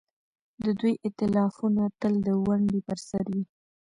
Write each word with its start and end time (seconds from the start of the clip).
د 0.63 0.65
دوی 0.79 0.93
ائتلافونه 1.05 1.83
تل 1.99 2.13
د 2.27 2.29
ونډې 2.45 2.79
پر 2.87 2.99
سر 3.09 3.23
وي. 3.33 3.43